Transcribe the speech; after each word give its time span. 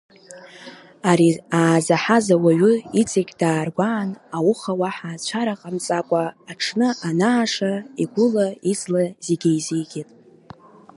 Ари 1.09 1.29
аазаҳаз 1.59 2.27
ауаҩы 2.35 2.73
иҵегь 3.01 3.33
даргәаан, 3.39 4.09
ауха 4.37 4.73
уаҳа 4.79 5.11
цәара 5.25 5.59
ҟамҵакәа, 5.59 6.23
аҽны 6.51 6.87
анааша, 7.07 7.73
игәыла-изла 8.01 9.03
зегьы 9.25 9.49
еизигеит. 9.53 10.09